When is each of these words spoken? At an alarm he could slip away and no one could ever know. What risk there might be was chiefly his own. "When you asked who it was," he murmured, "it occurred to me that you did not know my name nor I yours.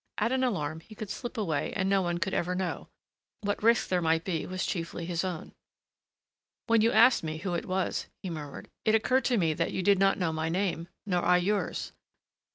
At 0.17 0.31
an 0.31 0.43
alarm 0.43 0.79
he 0.79 0.95
could 0.95 1.11
slip 1.11 1.37
away 1.37 1.73
and 1.75 1.87
no 1.87 2.01
one 2.01 2.17
could 2.17 2.33
ever 2.33 2.55
know. 2.55 2.87
What 3.41 3.61
risk 3.61 3.87
there 3.87 4.01
might 4.01 4.23
be 4.23 4.47
was 4.47 4.65
chiefly 4.65 5.05
his 5.05 5.23
own. 5.23 5.53
"When 6.65 6.81
you 6.81 6.91
asked 6.91 7.21
who 7.21 7.53
it 7.53 7.67
was," 7.67 8.07
he 8.23 8.31
murmured, 8.31 8.67
"it 8.83 8.95
occurred 8.95 9.25
to 9.25 9.37
me 9.37 9.53
that 9.53 9.73
you 9.73 9.83
did 9.83 9.99
not 9.99 10.17
know 10.17 10.33
my 10.33 10.49
name 10.49 10.87
nor 11.05 11.23
I 11.23 11.37
yours. 11.37 11.91